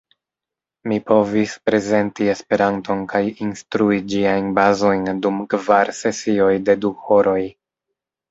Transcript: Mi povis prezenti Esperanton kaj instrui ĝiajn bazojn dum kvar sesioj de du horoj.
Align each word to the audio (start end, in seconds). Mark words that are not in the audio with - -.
Mi 0.91 0.95
povis 1.09 1.51
prezenti 1.69 2.29
Esperanton 2.33 3.03
kaj 3.11 3.21
instrui 3.47 3.99
ĝiajn 4.13 4.49
bazojn 4.59 5.05
dum 5.27 5.37
kvar 5.53 5.93
sesioj 5.99 6.51
de 6.71 6.77
du 6.87 6.95
horoj. 7.05 7.39